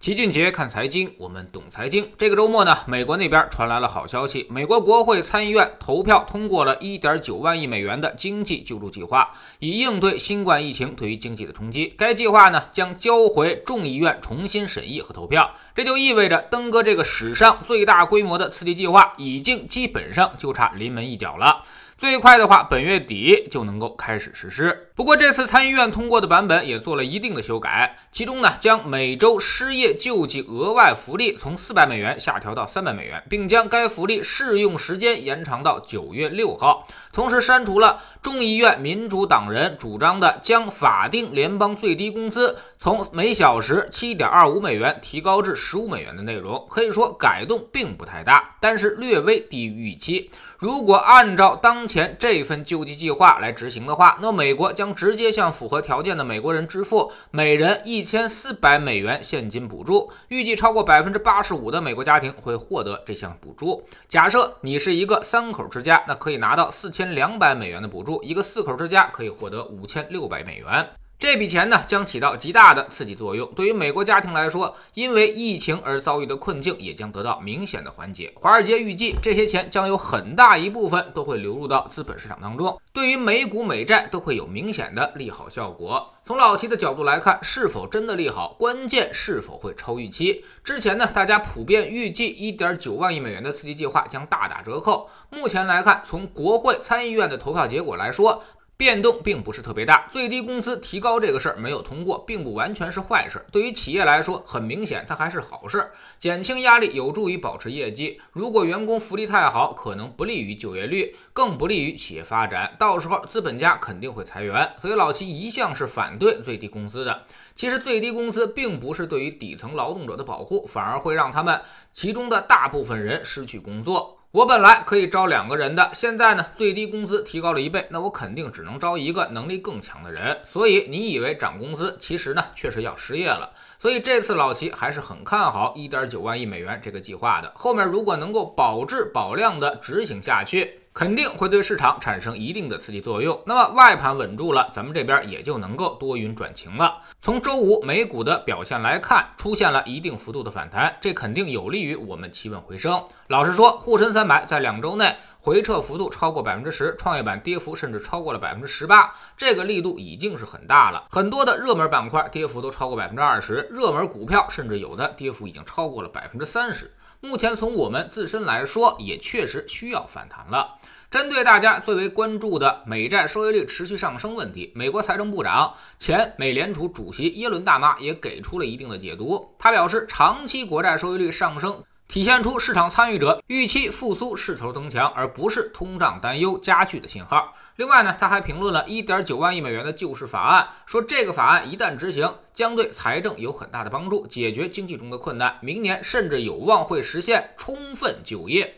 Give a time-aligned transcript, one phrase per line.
[0.00, 2.10] 齐俊杰看财经，我们懂财经。
[2.16, 11.92] 这个周末呢，美国那边传来了好消息，美国国会参议院投票通过了1.9万亿美元的经济救助计划，以应对新冠疫情对于经济的冲击。
[11.98, 15.54] 该计划呢，将交回众议院重新审议和投票。
[15.74, 21.62] 这就意味着，登哥这个史上最大规模的刺激计划，已经基本上就差临门一脚了。
[21.98, 24.88] 最快的话，本月底就能够开始实施。
[25.00, 36.86] 不过，这次参议院通过的版本也做了一定的修改，其中呢，将每周失业救济额外福利从四百美元下调到三百美元，并将该福利适用时间延长到九月六号。
[37.14, 46.66] 同时，删除了众议院民主党人主张的将法定联邦最低工资从每小时七点二五美元提高至十五美元的内容。
[46.68, 50.30] 可以说，改动并不太大，但是略微低于预期。
[50.58, 63.84] 如果按照当前这份救济计划来执行的话，那美国将直接向符合条件的美国人支付每人一千四百美元现金补助，预计超过百分之八十五的美国家庭会获得这项补助。
[64.08, 70.88] 假设你是一个三口之家，那可以拿到四千两百美元的补助；一个四口之家可以获得五千六百美元。
[71.20, 73.46] 这笔钱呢，将起到极大的刺激作用。
[73.54, 78.32] 对于美国家庭来说，因为疫情而遭遇的困境也将得到明显的缓解。
[78.36, 86.14] 华尔街预计，这些钱将有很大一部分都会流入到资本市场当中，对于美股、美债都会有明显的利好效果。
[86.24, 90.42] 从老齐的角度来看，是否真的利好，关键是否会超预期。
[90.64, 95.10] 之前呢，大家普遍预计1.9万亿美元的刺激计划将大打折扣。
[95.28, 98.42] 目前来看，从国会参议院的投票结果来说，
[98.80, 103.44] 变动并不是特别大，最低工资提高这个事儿没有通过，并不完全是坏事。
[103.52, 108.18] 对于企业来说，很明显它还是好事，减轻压力有助于保持业绩。
[108.32, 112.74] 如果员工福利太好，可能不利于就业率，更不利于企业发展。
[112.78, 114.72] 到时候资本家肯定会裁员。
[114.80, 117.24] 所以老齐一向是反对最低工资的。
[117.54, 121.60] 其实最低工资并不是对于底层劳动者的保护，反而会让他们
[121.92, 124.19] 其中的大部分人失去工作。
[124.32, 130.38] 我本来可以招两个人的，现在呢，最低工资提高了一倍，那我肯定只能招一个能力更强的人。
[130.44, 133.50] 所以你以为涨工资，其实呢，确实要失业了。
[133.80, 137.52] 所以这次老齐还是很看好一点九万亿美元这个计划的。
[137.56, 140.79] 后面如果能够保质保量的执行下去。
[140.92, 143.40] 肯定会对市场产生一定的刺激作用。
[143.46, 146.98] 那么外盘稳住了，咱们这边也就能够多云转晴了。
[147.22, 153.02] 从周五美股的表现来看，出现了一定幅度的反弹，这肯定有利于我们企稳回升。
[153.28, 161.04] 老实说，沪深三百在两周内回撤幅度超过百分之十，创业板跌幅甚至超过了百分之十八，这个力度已经是很大了。
[161.10, 166.92] 很多的热门板块跌幅都超过百分之二十，热门股票甚至有的跌幅已经超过了百分之三十。
[167.22, 170.76] 目前从我们自身来说，也确实需要反弹了。
[171.10, 179.54] 针对大家最为关注的美债收益率持续上升问题，美国财政部长、前美联储主席耶伦大妈也给出了一定的解读。
[179.58, 181.82] 他表示，长期国债收益率上升。
[182.10, 187.54] 体现出市场参与者预期复苏势头增强，而不是通胀担忧加剧的信号。
[187.76, 198.74] 另外呢，他还评论了一点九万亿美元的救市法案，说这个法案一旦执行，将对财政有很大的帮助，解决经济中的困难，明年甚至有望会实现充分就业。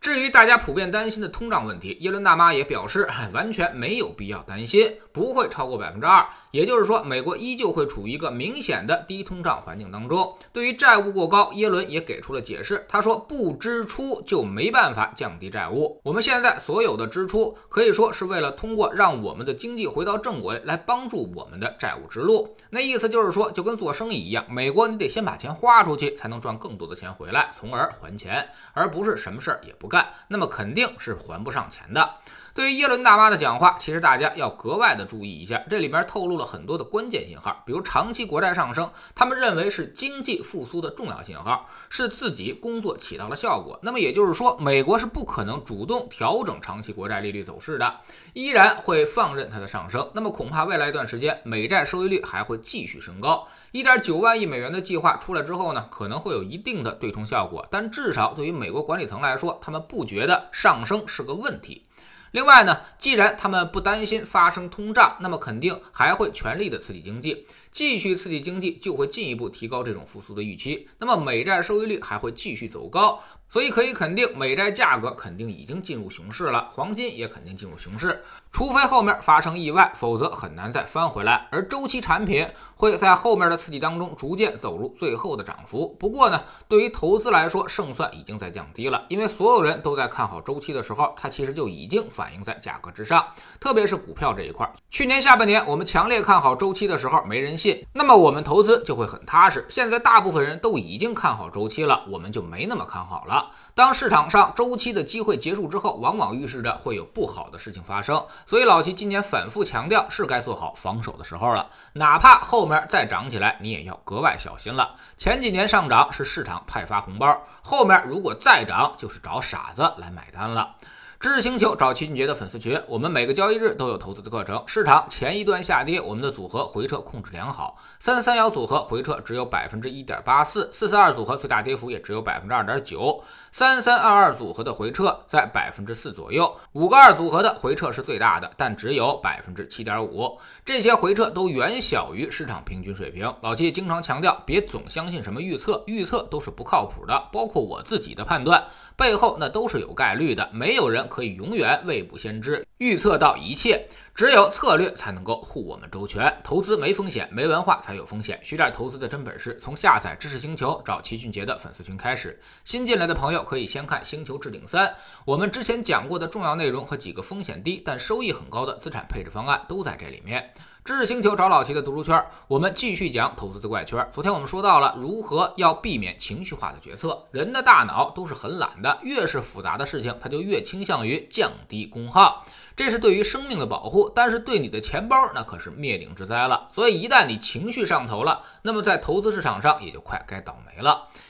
[0.00, 6.26] 至于大家普遍担心的通胀问题，耶伦大妈也表示，完全没有必要担心，不会超过百分之二。
[6.52, 10.34] 也就是说，美国依旧会处于一个明显的低通胀环境当中。
[10.54, 16.00] 对于债务过高，耶伦也给出了解释，他说，不支出就没办法降低债务。
[16.02, 22.56] 我们现在所有的支出，可以说是为了通过让我们的经济回到正轨，来帮助我们的债务之路。
[22.70, 29.89] 那意思就是说，就跟做生意一样，美国你得先把钱花出去，才能赚更多的钱回来，从而还钱，而不是什么事儿也不。
[29.90, 32.14] 干，那么肯定是还不上钱的。
[32.54, 43.78] 对于耶伦大妈的讲话，其实大家要格外的注意一下，这里边透露了很多的关键信号，比如长期国债上升，他们认为是经济复苏的重要信号，是自己工作起到了效果。
[43.82, 48.00] 那么也就是说，美国是不可能主动调整长期国债利率走势的，
[48.32, 50.10] 依然会放任它的上升。
[50.14, 53.46] 那么恐怕未来一段时间，美债收益率还会继续升高。
[53.70, 61.84] 一点九万亿美元的计划出来之后呢，可能会有一定的对冲效果，但至少对于美国管理层来说，他们不觉得上升是个问题。
[62.32, 70.88] 另外呢，既然他们不担心发生通胀，那么肯定还会全力的刺激经济，继续刺激经济就会进一步提高这种复苏的预期。
[70.98, 78.22] 那么美债收益率还会继续走高，所以可以肯定，美债价格肯定已经进入熊市了，黄金也肯定进入熊市。
[78.52, 81.48] 除非后面发生意外，否则很难再翻回来。
[81.50, 85.96] 而周期产品会在后面的刺激当中逐渐走入最后的涨幅。
[85.98, 93.24] 不过呢，对于投资来说，胜算已经在降低了，因为所有人都在看好周期的时候，它其实就已经反映在价格之上。
[93.58, 99.64] 特别是股票这一块，去年下半年我们强烈看好周期的时候，没人信，那么我们投资就会很踏实。
[99.68, 103.39] 现在大部分人都已经看好周期了，我们就没那么看好了。
[103.74, 108.24] 当市场上周期的机会结束之后，往往预示着会有不好的事情发生。
[108.46, 111.70] 所以老齐今年反复强调，是该做好防守的时候了。
[111.94, 114.96] 哪怕后面再涨起来，你也要格外小心了。
[115.16, 120.74] 前几年上涨是市场派发红包，后面如果再涨，就是找傻子来买单了。
[121.20, 124.64] 知识星球找齐俊杰的粉丝群，我们每个交易日都有投资的课程。
[124.66, 127.76] 市场前一段下跌，我们的组合回撤控制良好。
[127.98, 133.22] 三三幺组合回撤只有百分之一点八四，四四二组合最大跌幅也只有百分之二点九，
[133.52, 140.38] 三三二二组合的回撤在百分之四左右，五个二组合的回撤是最大的，但只有百分之七点五。
[140.64, 143.30] 这些回撤都远小于市场平均水平。
[143.42, 148.64] 老七经常强调，别总相信什么预测，预测都是不靠谱的，包括我自己的判断。
[148.96, 153.86] 背后那都是有概率的，没有人可以永远未卜先知，预测到一切。
[154.14, 156.34] 只有策略才能够护我们周全。
[156.44, 158.38] 投资没风险，没文化才有风险。
[158.42, 162.38] 学点投资的真本事，从下载知识星球找齐俊杰的粉丝群开始。
[162.62, 164.86] 新进来的朋友可以先看《星球置顶三》，
[165.24, 170.52] 我们之前讲过的重要内容和几个风险低但收益很高的资产配置方案都在这里面。
[170.90, 174.04] 知识星球找老齐的读书圈，我们继续讲投资的怪圈。
[174.10, 177.26] 昨天我们说到了如何要避免情绪化的决策。
[177.30, 182.44] 人的大脑都是很懒的，越是复杂的事情，它就越倾向于降低功耗。
[182.74, 186.66] 这是对于生命的保护，但是对你的钱包那可是灭顶之灾了。
[186.74, 191.06] 所以一旦你情绪上头了，那么在投资市场上也就快该倒霉了。